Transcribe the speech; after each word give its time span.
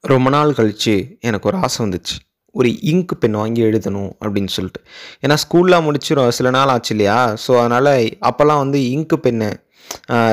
ரொம்ப 0.00 0.30
நாள் 0.30 0.50
கழிச்சு 0.50 1.20
எனக்கு 1.20 1.48
ஒரு 1.48 1.58
ஆசை 1.58 1.86
வந்துச்சு. 1.86 2.16
ஒரு 2.50 2.68
இங்க் 2.68 3.12
பென் 3.20 3.32
வாங்கி 3.32 3.62
எழுதணும் 3.62 4.10
அப்படின்னு 4.24 4.46
சொல்லிட்டு. 4.46 4.82
ஏன்னா 5.26 5.36
ஸ்கூல்லாம் 5.44 5.82
முடிச்சிடும் 5.82 6.28
சில 6.28 6.50
நாள் 6.50 6.68
ஆச்சு 6.68 6.96
இல்லையா? 6.96 7.36
ஸோ 7.46 7.58
அதனால் 7.58 8.18
அப்போல்லாம் 8.20 8.58
வந்து 8.58 8.78
இங்க் 8.78 9.18
பென்னு 9.22 9.67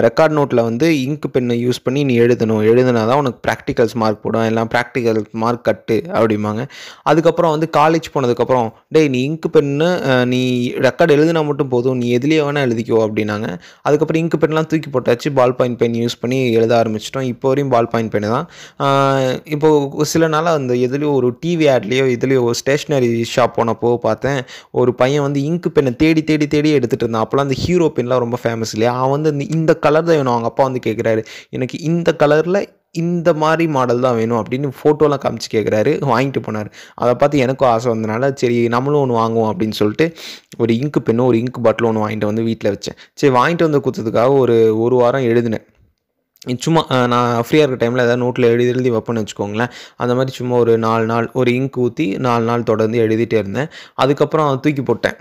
ரெக்கார்ட் 0.06 0.36
நோட்டில் 0.38 0.62
வந்து 0.68 0.88
இங்க் 1.06 1.26
பெண்ணை 1.36 1.56
யூஸ் 1.66 1.80
பண்ணி 1.86 2.02
நீ 2.10 2.14
எழுதணும். 2.26 2.62
எழுதுனா 2.72 3.02
தான் 3.10 3.20
உனக்கு 3.22 3.40
ப்ராக்டிகல்ஸ் 3.48 3.96
மார்க் 4.02 4.22
போடும். 4.24 4.46
எல்லாம் 4.50 4.70
ப்ராக்டிக்கல் 4.74 5.20
மார்க் 5.44 5.64
கட்டு 5.68 5.98
அப்படிம்பாங்க. 6.18 6.62
அதுக்கப்புறம் 7.12 7.54
வந்து 7.56 7.68
காலேஜ் 7.80 8.08
போனதுக்கப்புறம் 8.16 8.68
டேய் 8.96 9.10
நீ 9.16 9.22
இங்கு 9.30 9.50
பென்னு 9.56 9.90
நீ 10.34 10.42
ரெக்கார்டு 10.88 11.16
எழுதினா 11.18 11.44
மட்டும் 11.50 11.72
போதும். 11.74 11.98
நீ 12.02 12.08
எதுலேயே 12.18 12.42
வேணால் 12.48 12.66
எழுதிக்கோ 12.68 13.00
அப்படின்னாங்க. 13.06 13.50
அதுக்கப்புறம் 13.88 14.22
இங்கு 14.24 14.40
பென்லாம் 14.44 14.70
தூக்கி 14.74 14.92
போட்டாச்சு. 14.96 15.32
பால் 15.40 15.56
பாயிண்ட் 15.60 15.80
பென் 15.82 15.98
யூஸ் 16.04 16.18
பண்ணி 16.24 16.40
எழுத 16.60 16.74
ஆரம்பிச்சிட்டோம். 16.82 17.28
இப்போ 17.34 17.50
வரையும் 17.52 17.74
பால் 17.76 17.92
பாயிண்ட் 17.94 18.14
பென் 18.16 18.30
தான் 18.36 18.48
இப்போது 19.56 20.10
சில 20.14 20.28
நாளாக 20.36 20.62
அந்த 20.62 20.74
எதுலேயோ 20.88 21.12
ஒரு 21.20 21.30
டிவி 21.44 21.68
ஆட்லேயோ 21.76 22.08
இதுலேயோ 22.16 22.42
ஒரு 22.50 22.58
ஸ்டேஷ்னரி 22.64 23.10
ஷாப் 23.36 23.56
போனப்போ 23.60 23.92
பார்த்தேன். 24.08 24.42
ஒரு 24.82 24.94
பையன் 25.02 25.26
வந்து 25.28 25.40
இங்கு 25.50 25.70
பென்னை 25.78 25.94
தேடி 26.04 26.24
தேடி 26.32 26.48
தேடி 26.56 26.70
எடுத்துகிட்டு 26.78 27.06
இருந்தான். 27.06 27.26
அப்போலாம் 27.26 27.48
அந்த 27.48 27.58
ஹீரோ 27.64 27.88
பென்லாம் 27.98 28.24
ரொம்ப 28.26 28.38
ஃபேமஸ் 28.44 28.74
இல்லையா? 28.76 28.94
அவன் 29.02 29.16
வந்து 29.18 29.32
இந்த- 29.36 29.56
இந்த 29.58 29.76
கலர் 29.76 30.04
தான் 30.04 30.16
வேணும். 30.16 30.32
அவங்க 30.32 30.48
அப்பா 30.48 30.64
வந்து 30.64 30.80
கேட்குறாரு 30.86 31.26
எனக்கு 31.50 31.80
இந்த 31.80 32.16
கலரில் 32.20 32.66
இந்த 32.92 33.34
மாதிரி 33.34 33.72
மாடல் 33.72 34.00
தான் 34.00 34.16
வேணும் 34.16 34.44
அப்படின்னு 34.44 34.72
ஃபோட்டோலாம் 34.84 35.20
காமிச்சு 35.26 35.50
கேட்குறாரு 35.54 35.92
வாங்கிட்டு 36.12 36.42
போனார். 36.48 36.72
அதை 36.94 37.14
பார்த்து 37.14 37.38
எனக்கும் 37.38 37.70
ஆசை 37.70 37.92
வந்தனால 37.92 38.34
சரி 38.34 38.68
நம்மளும் 38.68 39.10
ஒன்று 39.10 39.16
வாங்குவோம் 39.16 39.54
அப்படின்னு 39.54 39.72
சொல்லிட்டு 39.72 40.14
ஒரு 40.58 40.74
இங்க் 40.74 41.00
பெண்ணும் 41.04 41.26
ஒரு 41.26 41.38
இங்க் 41.38 41.64
பாட்டிலும் 41.64 41.96
ஒன்று 41.96 42.08
வாங்கிட்டு 42.08 42.26
வந்து 42.26 42.44
வீட்டில் 42.44 42.72
வச்சேன். 42.72 42.98
சரி 43.14 43.34
வாங்கிட்டு 43.34 43.70
வந்து 43.70 43.80
கொடுத்ததுக்காக 43.80 44.38
ஒரு 44.38 44.80
ஒரு 44.80 44.96
வாரம் 44.96 45.22
எழுதினேன். 45.22 45.66
சும்மா 46.58 47.08
நான் 47.08 47.44
ஃப்ரீயாக 47.50 47.68
இருக்க 47.68 47.86
டைமில் 47.86 48.04
ஏதாவது 48.04 48.24
நோட்டில் 48.24 48.42
எழுதி 48.42 48.70
எழுதி 48.70 48.92
வைப்பேன்னு 48.92 49.26
வச்சுக்கோங்களேன். 49.26 49.70
அந்த 49.98 50.14
மாதிரி 50.14 50.32
சும்மா 50.32 50.58
ஒரு 50.58 50.78
நாலு 50.78 51.06
நாள் 51.06 51.30
ஒரு 51.34 51.52
இங்க் 51.52 51.78
ஊற்றி 51.78 52.18
நாலு 52.18 52.46
நாள் 52.46 52.64
தொடர்ந்து 52.64 53.08
எழுதிட்டே 53.08 53.34
இருந்தேன். 53.34 53.68
அதுக்கப்புறம் 53.96 54.60
தூக்கி 54.60 54.84
போட்டேன். 54.84 55.16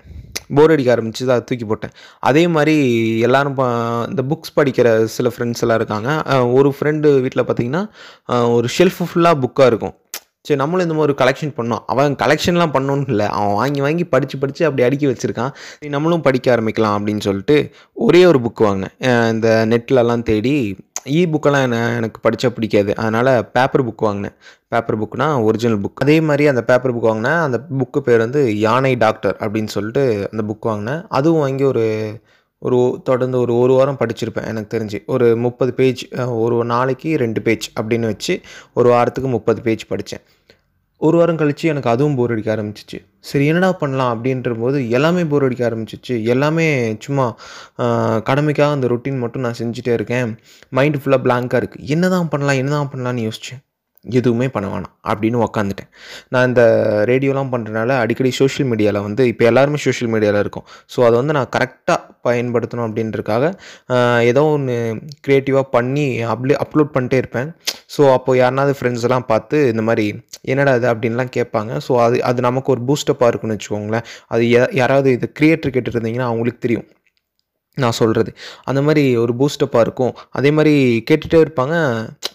போர் 0.54 0.70
அடிக்க 0.70 0.96
ஆரம்பிச்சு 0.96 1.22
அதை 1.22 1.44
தூக்கி 1.44 1.64
போட்டேன். 1.64 1.90
அதே 2.20 2.48
மாதிரி 2.48 3.18
எல்லாரும் 3.18 3.54
ப- 3.54 4.06
இந்த 4.08 4.22
புக்ஸ் 4.28 4.58
படிக்கிற 4.58 5.04
சில 5.04 5.30
ஃப்ரெண்ட்ஸ் 5.38 5.60
எல்லாம் 5.60 5.76
இருக்காங்க. 5.76 6.22
ஒரு 6.46 6.74
ஃப்ரெண்டு 6.80 7.20
வீட்டில் 7.20 7.44
பார்த்தீங்கன்னா 7.44 7.88
ஒரு 8.52 8.68
ஷெல்ஃப் 8.78 9.00
ஃபுல்லாக 9.00 9.44
புக்காக 9.44 9.66
இருக்கும். 9.66 9.94
சரி 10.42 10.60
நம்மளும் 10.60 10.90
இந்த 10.90 10.98
மாதிரி 10.98 11.14
ஒரு 11.14 11.14
கலெக்ஷன் 11.14 11.52
பண்ணோம். 11.56 11.82
அவன் 11.86 12.14
கலெக்ஷன்லாம் 12.14 12.74
பண்ணணும்னு 12.74 13.08
இல்லை. 13.08 13.26
அவன் 13.26 13.54
வாங்கி 13.54 13.80
வாங்கி 13.80 14.04
படித்து 14.04 14.38
படித்து 14.38 14.64
அப்படி 14.64 14.82
அடுக்கி 14.82 15.06
வச்சுருக்கான். 15.06 15.54
சரி 15.54 15.88
நம்மளும் 15.88 16.20
படிக்க 16.20 16.56
ஆரம்பிக்கலாம் 16.56 16.98
அப்படின்னு 16.98 17.20
சொல்லிட்டு 17.20 17.70
ஒரே 17.92 18.26
ஒரு 18.26 18.38
புக் 18.38 18.62
வாங்கினேன். 18.62 19.30
இந்த 19.32 19.66
நெட்லலாம் 19.68 20.22
தேடி 20.22 20.76
இ 21.06 21.22
புக்கெல்லாம் 21.32 21.62
என்ன 21.62 21.78
எனக்கு 21.96 22.18
படித்தா 22.24 22.48
பிடிக்காது. 22.48 22.92
அதனால் 22.96 23.30
பேப்பர் 23.52 23.84
புக் 23.86 24.04
வாங்கினேன். 24.06 24.34
பேப்பர் 24.68 24.98
புக்னா 25.00 25.26
ஒரிஜினல் 25.42 25.78
புக் 25.78 26.02
அதே 26.04 26.16
மாதிரி 26.20 26.44
அந்த 26.46 26.62
பேப்பர் 26.64 26.94
புக் 26.96 27.08
வாங்கினேன் 27.08 27.40
அந்த 27.46 27.58
புக்கு 27.78 28.00
பேர் 28.00 28.18
வந்து 28.18 28.58
யானை 28.58 28.94
டாக்டர் 28.96 29.36
அப்படின்னு 29.40 29.72
சொல்லிட்டு 29.76 30.04
அந்த 30.32 30.44
புக் 30.50 30.68
வாங்கினேன். 30.70 31.02
அதுவும் 31.08 31.40
வாங்கி 31.40 31.64
ஒரு 31.64 31.84
ஒரு 32.62 32.78
தொடர்ந்து 33.04 33.38
ஒரு 33.40 33.54
ஒரு 33.58 33.72
வாரம் 33.72 33.98
படிச்சிருப்பேன் 34.00 34.46
எனக்கு 34.46 34.78
தெரிஞ்சு. 34.78 34.98
ஒரு 35.06 35.36
முப்பது 35.36 35.74
பேஜ் 35.74 36.02
ஒரு 36.44 36.64
நாளைக்கு 36.64 37.16
ரெண்டு 37.16 37.42
பேஜ் 37.42 37.66
அப்படின்னு 37.80 38.06
வச்சு 38.12 38.34
ஒரு 38.74 38.88
வாரத்துக்கு 38.88 39.30
முப்பது 39.30 39.60
பேஜ் 39.62 39.86
படித்தேன் 39.86 40.24
ஒரு 41.00 41.16
வாரம் 41.18 41.36
கழித்து 41.36 41.68
எனக்கு 41.68 41.90
அதுவும் 41.90 42.14
போர் 42.14 42.30
அடிக்க 42.30 42.56
ஆரம்பிச்சிச்சு. 42.56 42.98
சரி 43.30 43.44
என்னடா 43.50 43.70
பண்ணலாம் 43.82 44.12
அப்படின்ற 44.14 44.52
போது 44.62 44.78
எல்லாமே 44.96 45.22
போர் 45.32 45.46
அடிக்க 45.48 45.62
ஆரம்பிச்சிச்சு. 45.68 46.16
எல்லாமே 46.34 46.66
சும்மா 47.06 47.26
கடமைக்காக 48.30 48.76
அந்த 48.78 48.88
ரொட்டீன் 48.94 49.22
மட்டும் 49.24 49.46
நான் 49.46 49.60
செஞ்சுட்டே 49.62 49.94
இருக்கேன். 49.98 50.32
மைண்டு 50.78 51.00
ஃபுல்லாக 51.02 51.24
பிளாங்காக 51.26 51.62
இருக்குது 51.62 51.86
என்ன 51.96 52.10
தான் 52.16 52.32
பண்ணலாம் 52.34 52.60
என்ன 52.62 52.72
தான் 52.78 52.92
பண்ணலான்னு 52.94 53.26
யோசித்தேன் 53.28 53.63
எதுவுமே 54.18 54.46
பண்ண 54.54 54.66
வேணாம் 54.72 54.94
அப்படின்னு 55.10 55.38
உக்காந்துட்டேன். 55.46 55.90
நான் 56.32 56.46
இந்த 56.50 56.62
ரேடியோலாம் 57.10 57.52
பண்ணுறதுனால 57.54 57.96
அடிக்கடி 58.04 58.30
சோஷியல் 58.40 58.68
மீடியாவில் 58.70 59.04
வந்து 59.06 59.22
இப்போ 59.32 59.44
எல்லாருமே 59.50 59.78
சோஷியல் 59.86 60.10
மீடியாவில் 60.14 60.40
இருக்கும். 60.44 60.66
ஸோ 60.94 60.98
அதை 61.06 61.14
வந்து 61.20 61.36
நான் 61.38 61.52
கரெக்டாக 61.56 62.00
பயன்படுத்தணும் 62.28 62.86
அப்படின்றதுக்காக 62.88 63.44
ஏதோ 64.30 64.42
ஒன்று 64.56 64.76
க்ரியேட்டிவாக 65.26 65.66
பண்ணி 65.76 66.06
அப்ளே 66.34 66.56
அப்லோட் 66.64 66.94
பண்ணிட்டே 66.96 67.20
இருப்பேன். 67.22 67.50
ஸோ 67.94 68.02
அப்போது 68.16 68.40
யாருனாவது 68.42 68.74
ஃப்ரெண்ட்ஸ் 68.78 69.06
எல்லாம் 69.08 69.28
பார்த்து 69.32 69.56
இந்த 69.72 69.84
மாதிரி 69.88 70.06
என்னடா 70.52 70.74
இது 70.80 70.88
அப்படின்லாம் 70.92 71.34
கேட்பாங்க. 71.38 71.72
ஸோ 71.86 71.92
அது 72.06 72.16
அது 72.30 72.40
நமக்கு 72.48 72.72
ஒரு 72.74 72.82
பூஸ்டப்பாக 72.88 73.30
இருக்குன்னு 73.30 73.56
வச்சுக்கோங்களேன். 73.56 74.06
அது 74.34 74.44
யாராவது 74.80 75.10
இது 75.18 75.28
கிரியேட்டர் 75.40 75.74
கேட்டுருந்தீங்கன்னா 75.76 76.28
அவங்களுக்கு 76.30 76.64
தெரியும். 76.66 76.86
நான் 77.82 77.96
சொல்கிறது 77.98 78.30
அந்த 78.70 78.80
மாதிரி 78.86 79.02
ஒரு 79.22 79.32
பூஸ்டப்பாக 79.38 79.84
இருக்கும். 79.86 80.12
அதே 80.38 80.50
மாதிரி 80.56 80.74
கேட்டுகிட்டே 81.08 81.40
இருப்பாங்க. 81.44 81.74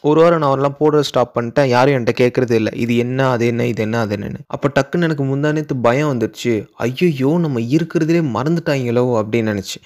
ஒரு 0.09 0.19
வாரம் 0.21 0.39
நான் 0.41 0.49
அவரெல்லாம் 0.49 0.77
போடுற 0.79 0.99
ஸ்டாப் 1.09 1.33
பண்ணிட்டேன். 1.37 1.69
யாரும் 1.75 1.95
என்கிட்ட 1.95 2.13
கேட்குறது 2.21 2.55
இல்லை. 2.59 2.71
இது 2.83 2.93
என்ன 3.03 3.29
அது 3.29 3.45
என்ன 3.51 3.67
இது 3.67 3.81
என்ன 3.85 3.99
அது 3.99 4.15
என்னன்னு. 4.17 4.41
அப்போ 4.47 4.67
டக்குன்னு 4.75 5.07
எனக்கு 5.09 5.25
முந்தானத்து 5.31 5.77
பயம் 5.87 6.11
வந்துடுச்சு 6.11 6.53
ஐயோ 6.85 7.31
நம்ம 7.45 7.63
இருக்கிறதுலே 7.77 8.23
மறந்துட்டாங்களோ 8.35 9.05
அப்படின்னு 9.21 9.53
நினச்சி. 9.53 9.79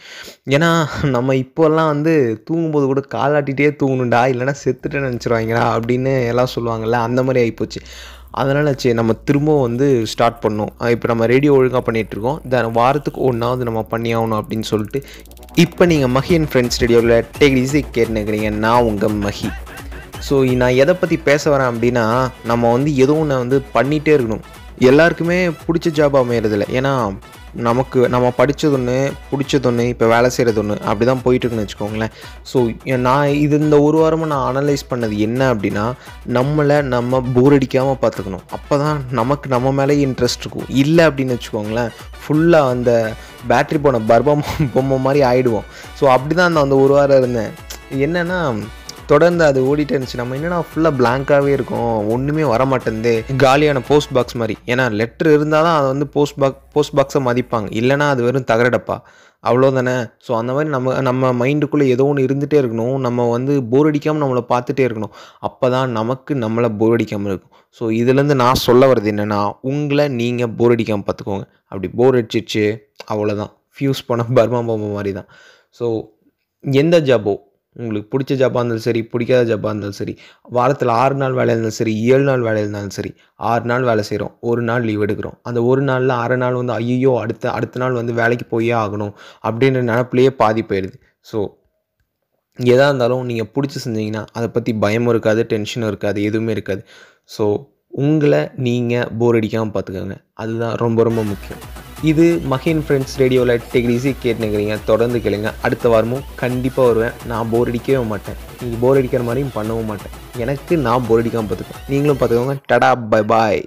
ஏன்னா 0.55 0.71
நம்ம 1.15 1.35
இப்போல்லாம் 1.43 1.91
வந்து 1.93 2.15
தூங்கும்போது 2.49 2.85
கூட 2.91 3.03
காலாட்டிகிட்டே 3.15 3.71
தூங்கணுண்டா 3.83 4.23
இல்லைன்னா 4.33 4.55
செத்துட்டேன்னு 4.63 5.09
நினச்சிருவாங்களா 5.09 5.63
அப்படின்னு 5.77 6.13
எல்லாம் 6.31 6.53
சொல்லுவாங்கல்ல. 6.55 6.99
அந்த 7.09 7.23
மாதிரி 7.23 7.41
ஆகிப்போச்சு 7.45 7.81
அதனால் 8.41 8.69
சரி 8.81 8.93
நம்ம 8.99 9.13
திரும்பவும் 9.27 9.65
வந்து 9.67 9.87
ஸ்டார்ட் 10.11 10.39
பண்ணோம் 10.43 10.71
இப்போ 10.93 11.07
நம்ம 11.11 11.25
ரேடியோ 11.33 11.51
ஒழுங்காக 11.57 11.83
பண்ணிகிட்ருக்கோம் 11.87 12.39
த 12.53 12.61
வாரத்துக்கு 12.77 13.19
ஒன்றாவது 13.29 13.67
நம்ம 13.69 13.81
பண்ணியாகணும் 13.91 14.39
அப்படின்னு 14.41 14.67
சொல்லிட்டு 14.71 15.01
இப்போ 15.63 15.85
நீங்கள் 15.91 16.11
மஹி 16.17 16.33
அண்ட் 16.37 16.49
ஃப்ரெண்ட்ஸ் 16.51 16.81
ரேடியோவில் 16.83 17.15
டேக் 17.39 17.57
ஈஸி 17.63 17.81
கேட்டுனுக்கிறீங்க. 17.97 18.49
நான் 18.65 18.87
உங்கள் 18.89 19.15
மஹி. 19.25 19.49
ஸோ 20.27 20.35
நான் 20.61 20.79
எதை 20.83 20.93
பற்றி 21.01 21.17
பேச 21.29 21.51
வரேன் 21.53 21.71
அப்படின்னா 21.71 22.05
நம்ம 22.51 22.71
வந்து 22.75 22.91
எதுவும் 23.03 23.23
ஒன்று 23.23 23.43
வந்து 23.43 23.59
பண்ணிகிட்டே 23.77 24.13
இருக்கணும். 24.17 24.43
எல்லாருக்குமே 24.89 25.37
பிடிச்ச 25.65 25.87
ஜாப் 25.99 26.15
அமையறதில்ல. 26.21 26.67
ஏன்னா 26.79 26.93
நமக்கு 27.67 27.99
நம்ம 28.13 28.27
படித்தது 28.37 28.75
ஒன்று 28.77 28.95
பிடிச்சது 29.31 29.67
ஒன்று 29.69 29.83
இப்போ 29.93 30.05
வேலை 30.13 30.29
செய்கிறது 30.35 30.59
ஒன்று 30.61 30.75
அப்படி 30.89 31.05
தான் 31.09 31.23
போயிட்டுருக்குன்னு 31.25 31.65
வச்சுக்கோங்களேன். 31.65 32.13
ஸோ 32.51 32.57
நான் 33.07 33.35
இது 33.43 33.55
இந்த 33.63 33.77
ஒரு 33.87 33.97
வாரமாக 34.03 34.31
நான் 34.33 34.47
அனலைஸ் 34.51 34.83
பண்ணது 34.91 35.17
என்ன 35.27 35.41
அப்படின்னா 35.53 35.85
நம்மளை 36.37 36.77
நம்ம 36.95 37.21
போர் 37.35 37.55
அடிக்காமல் 37.57 38.01
பார்த்துக்கணும். 38.03 38.45
அப்போ 38.57 38.77
தான் 38.83 38.99
நமக்கு 39.19 39.49
நம்ம 39.55 39.73
மேலே 39.79 39.97
இன்ட்ரெஸ்ட் 40.05 40.43
இருக்கும். 40.45 40.69
இல்லை 40.83 41.05
அப்படின்னு 41.09 41.37
வச்சுக்கோங்களேன் 41.37 41.91
ஃபுல்லாக 42.23 42.73
அந்த 42.75 42.91
பேட்ரி 43.51 43.79
போன 43.85 44.01
பர்பம் 44.11 44.45
பொம்மை 44.75 44.99
மாதிரி 45.07 45.21
ஆகிடுவோம் 45.31 45.67
ஸோ 45.99 46.03
அப்படி 46.15 46.33
தான் 46.41 46.53
நான் 46.55 46.65
அந்த 46.67 46.77
ஒரு 46.85 46.95
வாரம் 46.99 47.21
இருந்தேன். 47.21 47.51
என்னென்னா 48.05 48.39
தொடர்ந்து 49.11 49.43
அது 49.49 49.59
ஓடிட்டே 49.69 49.93
இருந்துச்சு. 49.95 50.19
நம்ம 50.21 50.35
என்னன்னா 50.37 50.59
ஃபுல்லாக 50.69 50.97
பிளாங்காகவே 50.99 51.51
இருக்கும்? 51.57 51.91
ஒன்றுமே 52.13 52.45
வர 52.53 52.63
காலியான 53.43 53.81
போஸ்ட் 53.89 54.13
பாக்ஸ் 54.17 54.37
மாதிரி. 54.41 54.55
ஏன்னா 54.71 54.85
லெட்டர் 54.99 55.29
இருந்தால் 55.35 55.65
தான் 55.67 55.77
அதை 55.79 55.87
வந்து 55.93 56.07
போஸ்ட் 56.15 56.37
பாக் 56.43 56.57
போஸ்ட் 56.75 56.95
பாக்ஸை 56.99 57.21
மதிப்பாங்க. 57.27 57.69
இல்லைன்னா 57.79 58.07
அது 58.13 58.23
வெறும் 58.27 58.49
தகரடப்பா. 58.51 58.97
அவ்வளோதானே 59.49 59.95
ஸோ 60.25 60.31
அந்த 60.39 60.51
மாதிரி 60.55 60.69
நம்ம 60.73 60.93
நம்ம 61.07 61.31
மைண்டுக்குள்ளே 61.39 61.85
ஏதோ 61.95 62.03
ஒன்று 62.09 62.25
இருந்துகிட்டே 62.27 62.57
இருக்கணும். 62.61 62.97
நம்ம 63.05 63.25
வந்து 63.35 63.53
போர் 63.71 63.89
அடிக்காமல் 63.89 64.23
நம்மளை 64.23 64.43
பார்த்துட்டே 64.51 64.83
இருக்கணும். 64.87 65.13
அப்போ 65.47 65.69
தான் 65.75 65.89
நமக்கு 65.99 66.33
நம்மளை 66.43 66.69
போர் 66.81 66.95
அடிக்காமல் 66.97 67.31
இருக்கும். 67.33 67.53
ஸோ 67.77 67.83
இதுலேருந்து 68.01 68.37
நான் 68.43 68.63
சொல்ல 68.67 68.87
வர்றது 68.91 69.11
என்னென்னா 69.13 69.41
உங்களை 69.71 70.05
நீங்கள் 70.21 70.53
போர் 70.59 70.75
அடிக்காமல் 70.75 71.07
பார்த்துக்கோங்க. 71.07 71.45
அப்படி 71.71 71.89
போர் 72.01 72.17
அடிச்சிச்சு 72.19 72.63
அவ்வளோதான் 73.13 73.51
ஃபியூஸ் 73.77 74.01
பண்ண 74.09 74.23
பர்மா 74.37 74.59
பொம்மை 74.69 74.89
மாதிரி 74.97 75.11
தான் 75.19 75.29
ஸோ 75.79 75.85
எந்த 76.63 76.95
ஜாபோ 77.09 77.33
உங்களுக்கு 77.79 78.09
பிடிச்ச 78.13 78.31
ஜாப்பாக 78.41 78.61
இருந்தாலும் 78.61 78.85
சரி 78.87 79.01
பிடிக்காத 79.13 79.43
ஜாப்பாக 79.51 79.71
இருந்தாலும் 79.73 79.99
சரி 80.01 80.13
வாரத்தில் 80.57 80.91
ஆறு 81.01 81.15
நாள் 81.21 81.35
வேலையாக 81.39 81.55
இருந்தாலும் 81.57 81.79
சரி 81.79 81.93
ஏழு 82.13 82.25
நாள் 82.29 82.45
வேலையாக 82.47 82.65
இருந்தாலும் 82.65 82.95
சரி 82.97 83.11
ஆறு 83.51 83.65
நாள் 83.71 83.87
வேலை 83.89 84.03
செய்கிறோம் 84.09 84.33
ஒரு 84.51 84.61
நாள் 84.69 84.85
லீவ் 84.89 85.03
எடுக்கிறோம். 85.05 85.37
அந்த 85.49 85.59
ஒரு 85.71 85.83
நாளில் 85.89 86.15
அரை 86.23 86.37
நாள் 86.43 86.59
வந்து 86.61 86.73
ஐயோ 86.79 87.13
அடுத்த 87.23 87.51
அடுத்த 87.57 87.81
நாள் 87.83 87.99
வந்து 87.99 88.13
வேலைக்கு 88.21 88.47
போயே 88.53 88.73
ஆகணும் 88.83 89.13
அப்படின்ற 89.49 89.81
நினப்புலையே 89.91 90.31
பாதி 90.43 90.63
போயிடுது 90.71 90.97
ஸோ 91.31 91.39
எதாக 92.59 92.89
இருந்தாலும் 92.89 93.23
நீங்கள் 93.29 93.51
பிடிச்சி 93.53 93.77
செஞ்சீங்கன்னா 93.83 94.23
அதை 94.37 94.47
பற்றி 94.55 94.71
பயமும் 94.83 95.11
இருக்காது 95.13 95.43
டென்ஷனும் 95.53 95.89
இருக்காது 95.91 96.19
எதுவுமே 96.29 96.51
இருக்காது. 96.55 96.83
ஸோ 97.35 97.45
உங்களை 98.03 98.41
நீங்கள் 98.67 99.09
போர் 99.21 99.37
அடிக்காமல் 99.39 99.73
பார்த்துக்கோங்க. 99.73 100.17
அதுதான் 100.43 100.75
ரொம்ப 100.83 100.99
ரொம்ப 101.07 101.23
முக்கியம். 101.31 101.63
இது 102.09 102.23
மஹின் 102.51 102.81
ஃப்ரெண்ட்ஸ் 102.85 103.13
ரேடியோவில் 103.21 103.61
டெக்ரிசி 103.73 104.11
கேட்டுனுக்கிறீங்க. 104.23 104.75
தொடர்ந்து 104.89 105.17
கேளுங்க. 105.25 105.49
அடுத்த 105.65 105.89
வாரமும் 105.93 106.25
கண்டிப்பாக 106.41 106.87
வருவேன். 106.89 107.13
நான் 107.29 107.49
போர் 107.51 107.69
அடிக்கவே 107.71 108.01
மாட்டேன். 108.13 108.39
நீங்கள் 108.61 108.81
போர் 108.81 108.99
அடிக்கிற 109.01 109.23
மாதிரியும் 109.27 109.53
பண்ணவும் 109.57 109.89
மாட்டேன். 109.91 110.15
எனக்கு 110.43 110.73
நான் 110.87 111.05
போர் 111.07 111.21
அடிக்காமல் 111.21 111.49
பார்த்துக்கோங்க 111.51 111.85
நீங்களும் 111.93 112.19
பார்த்துக்கோங்க 112.21 112.55
டடா 112.71 112.89
பை 113.13 113.21
பாய் 113.33 113.61